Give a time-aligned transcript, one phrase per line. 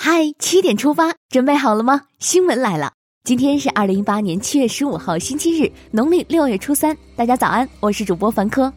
[0.00, 2.02] 嗨，七点出发，准备好了吗？
[2.20, 2.92] 新闻来了，
[3.24, 6.96] 今天是二零一八年七月十五号，星期日，农历六月初三。
[7.16, 8.72] 大家早安，我是主播凡科。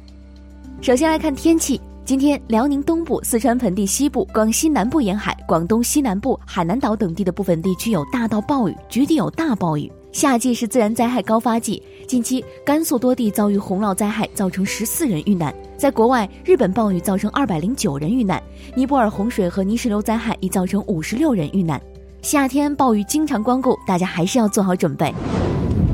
[0.82, 9.92] 首先来看天气，今天辽宁东部、四川盆地西部、广西南部沿海、广东西南部、海南岛等地的部分地区有大到暴雨，局地有大暴雨。
[10.12, 15.54] 夏季是自然灾害高发季，近期甘肃多地遭遇洪涝灾害，造成十四人遇难。
[15.78, 18.42] 在国外，日本暴雨造成二百零九人遇难，
[18.76, 21.82] 尼泊尔洪水和泥石流灾害已造成五十六人遇难。
[22.22, 25.14] 夏天暴雨经常光顾，大家还是要做好准备。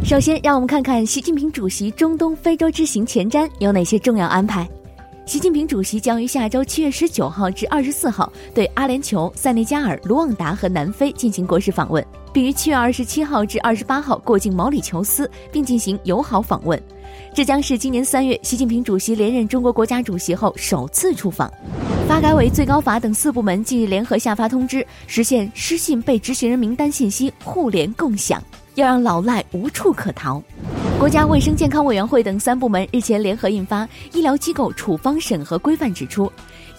[0.03, 4.67] 首先，让我们看看习近平主席中东非洲之行前瞻有哪些重要安排。
[5.27, 16.81] 习近平主席将于下周七月十九号至二十四号对阿联酋、塞内加尔、卢旺达和南非进行国事访问，并于七月二十七号至二十八号过境毛里求斯，并进行友好访问。
[17.33, 21.51] 这将是今年三月习近平主席连任中国国家主席后首次出访。
[22.07, 28.41] 发改委、最高法等四部门近日联合下发通知，实现失信被执行人名单信息互联共享，
[28.75, 30.41] 要让老赖无处可逃。
[30.99, 36.29] 国家卫生健康委员会等三部门日前联合印发《医疗机构处方审核规范》，指出，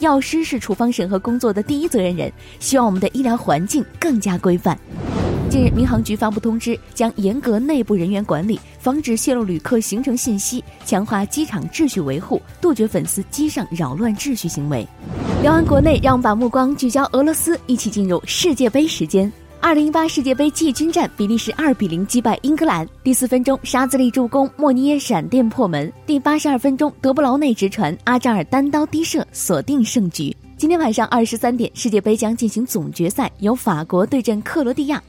[0.00, 4.76] 药师是处方审核工作的第一责任人，希望我们的医疗环境更加规范。
[5.48, 14.84] 近日，民航局发布通知，将严格内部人员管理，防止泄露旅客行程信息，强化机场秩序维护，杜绝粉丝机上扰乱秩序行为。
[15.44, 19.32] 聊完国内，让我们把目光聚焦俄罗斯，一起进入世界杯时间。
[19.60, 22.88] 二零一八世界杯季军战，比利时二比零击败英格兰。
[23.02, 25.92] 第四分钟，沙兹利助攻，莫尼耶闪电破门。
[26.06, 30.34] 第八十二分钟，德布劳内直传，阿扎尔单刀低射，锁定胜局。
[30.56, 35.02] 今天晚上二十三点，世界杯将进行总决赛，由法国对阵克罗地亚。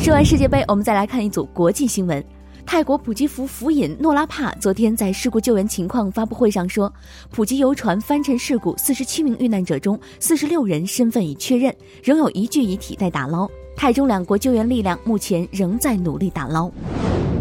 [0.00, 2.24] 说完世界杯，我们再来看一组国际新闻。
[2.64, 6.92] 泰国普吉福福尹诺拉帕昨天在事故救援情况发布会上说，
[7.30, 13.46] 普吉游船翻沉事故四十七名遇难者中，四十六人身份已确认，仍有一具遗体待打捞。
[13.76, 16.70] 泰中两国救援力量目前仍在努力打捞。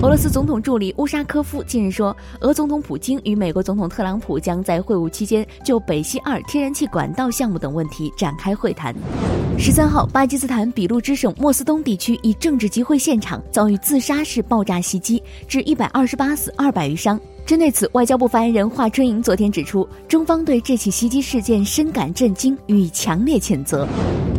[0.02, 8.94] 俄罗斯总统助理乌沙科夫近日说，俄总统普京与美国总统特朗普将在会晤期间就北溪二天然气管道项目等问题展开会谈。
[9.58, 17.18] 十三号，巴基斯坦俾路支省莫斯东地区一政治集会现场遭遇自杀式爆炸袭击，致一百二十八死，二百余伤。
[17.46, 23.88] 针对此，外交部发言人华春莹昨天指出，中方对这起袭击事件深感震惊，予以强烈谴责。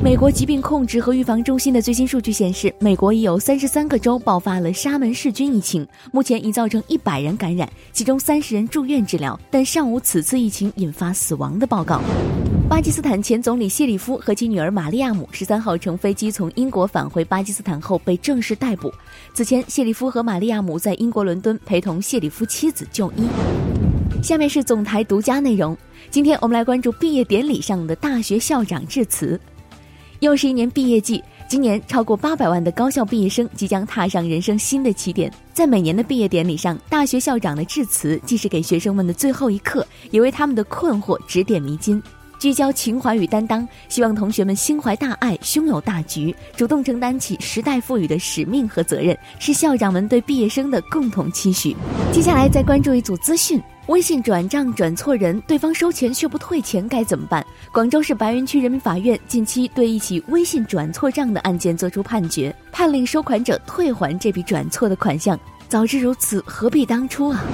[0.05, 12.03] 美国疾病控制和预防中心的最新数据显示，美国已有三十三个州爆发了沙门氏菌疫情，目前已造成一百人感染，其中三十人住院治疗，但尚无此次疫情引发死亡的报告。
[12.69, 18.93] 巴基斯坦前总理谢里夫和其女儿玛利亚姆十三号乘飞机从英国返回巴基斯坦后被正式逮捕。
[19.33, 23.27] 此前，谢里夫和玛利亚姆在英国伦敦陪同谢里夫妻子就医。
[24.23, 25.75] 下面是总台独家内容。
[26.11, 29.41] 今天我们来关注毕业典礼上的大学校长致辞。
[30.21, 35.33] 又是一年毕业季，今年超过八百万的高校毕业生即将踏上人生新的起点。
[35.53, 42.03] 在每年的毕业典礼上，大学校长的致辞既是给学生们的最后一课，也为他们的困惑指点迷津。
[42.37, 51.75] 聚焦情怀与担当，希望同学们心怀大爱，胸有大局，主动承担起时代赋予的使命和责任，是校长们对毕业生的共同期许。
[52.13, 53.59] 接下来再关注一组资讯：
[53.89, 57.45] 微信转账转错人，对方收钱却不退钱，该怎么办？
[57.71, 65.39] 广州市白云区人民法院近期对一起微信转错账的案件作出判决，判令收款者退还这笔转错的款项。
[65.69, 67.45] 早知如此，何必当初啊！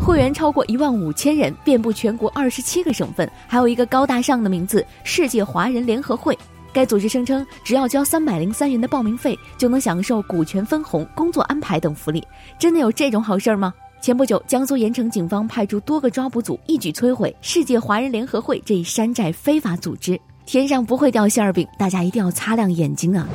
[0.00, 6.38] 会员超过一万五千人，遍布全国二十七个省份，还有一个高大上的名字——世界华人联合会。
[6.72, 12.24] 该组织声称，只要交三百零三元的报名费，就能享受股权分红、工作安排等福利。
[12.56, 13.74] 真的有这种好事吗？
[14.00, 20.18] 前不久，江苏盐城警方派出多个抓捕组，一举摧毁世界华人联合会这一山寨非法组织。
[20.44, 23.26] 天上不会掉馅儿饼，大家一定要擦亮眼睛啊！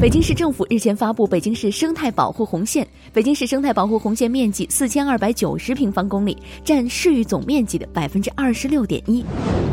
[0.00, 6.34] 北京市政府日前发布北京市生态保护红线，北京市生态保护红线面积四千二百九十平方公里，
[6.64, 9.22] 占市域总面积的百分之二十六点一。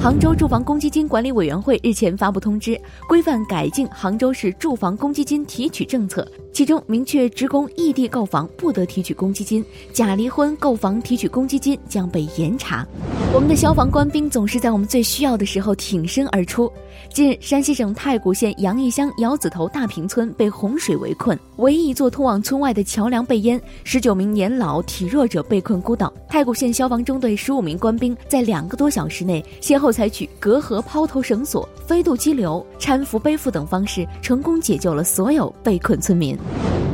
[0.01, 2.77] 杭州住房公积金管理委员会日前发布通知，
[3.07, 9.63] 规范改进杭州市住房公积金提取政策，其中明确职工异地购房不得提取公积金，
[9.94, 12.85] 假离婚购房提取公积金将被严查。
[13.33, 16.71] 我们的消防官兵总是在我们最需要的时候挺身而出。
[17.13, 26.12] 近日，山西省太谷县杨义乡窑子头大坪村被洪水围困，唯一一座通往村外的桥梁被淹，十九名年老体弱者被困孤岛。
[26.27, 36.35] 太谷县消防中队十五名官兵在两个多小时内，先后采取隔河抛投绳索、飞渡激流、搀扶背负等方式，成功解救了所有被困村民。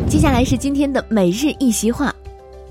[0.09, 2.13] 接下来是今天的每日一席话：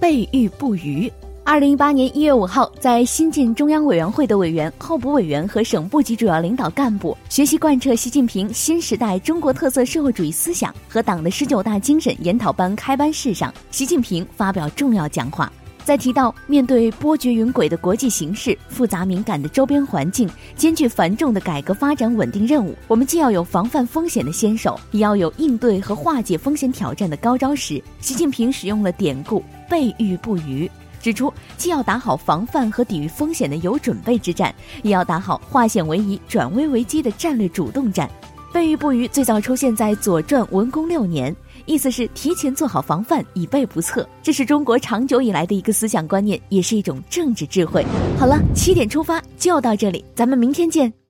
[0.00, 1.10] 备御不虞。
[1.44, 15.52] 二零一八年一月五号，在新进中央委员会的委员、候补委员和省部级主要领导干部学习贯彻习近平新时代中国特色社会主义思想和党的十九大精神研讨班开班式上，习近平发表重要讲话。
[15.84, 30.70] 在提到面对波谲云诡的国际形势、复杂敏感的周边环境、艰巨繁重的改革发展稳定任务，我们既要有防范风险的先手，也要有应对和化解风险挑战的高招时，习近平使用了典故“备豫不虞”。
[31.02, 38.08] 指出，既要打好防范和抵御风险的有准备之战，也要打好化险为夷、转危为机的战略主动战。
[38.52, 41.34] 备豫不虞最早出现在《左传》文公六年，
[41.64, 44.06] 意思是提前做好防范，以备不测。
[44.22, 47.84] 这是中国长久以来的一个思想观念，也是一种政治智慧。
[48.18, 51.01] 好了，七点出发就到这里，咱们明天见。